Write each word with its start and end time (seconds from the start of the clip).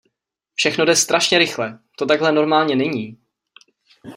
Všechno 0.55 0.85
jde 0.85 0.95
strašně 0.95 1.37
rychle, 1.37 1.79
to 1.97 2.05
takhle 2.05 2.31
normálně 2.31 2.75
není. 2.75 3.17